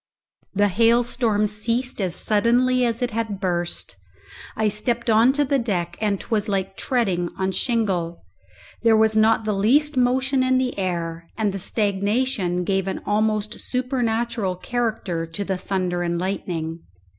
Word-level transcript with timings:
The 0.55 0.67
hailstorm 0.69 1.45
ceased 1.45 2.01
as 2.01 2.15
suddenly 2.15 2.83
as 2.87 3.03
it 3.03 3.11
had 3.11 3.39
burst. 3.39 3.97
I 4.55 4.67
stepped 4.67 5.11
on 5.11 5.31
to 5.33 5.45
the 5.45 5.59
deck, 5.59 5.95
and 6.01 6.19
'twas 6.19 6.49
like 6.49 6.75
treading 6.75 7.29
on 7.37 7.51
shingle. 7.51 8.23
There 8.81 8.97
was 8.97 9.15
not 9.15 9.45
the 9.45 9.53
least 9.53 9.95
motion 9.97 10.41
in 10.41 10.57
the 10.57 10.75
air, 10.79 11.29
and 11.37 11.53
the 11.53 11.59
stagnation 11.59 12.63
gave 12.63 12.87
an 12.87 13.01
almost 13.05 13.59
supernatural 13.59 14.55
character 14.55 15.27
to 15.27 15.45
the 15.45 15.55
thunder 15.55 16.01
and 16.01 16.17
lightning. 16.17 16.79